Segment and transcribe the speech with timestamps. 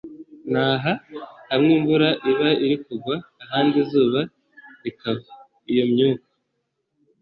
[0.51, 0.93] n'aha.
[1.49, 4.19] hamwe imvura iba iri kugwa, ahandi izuba
[4.83, 5.29] rikava.
[5.71, 6.27] iyo myuka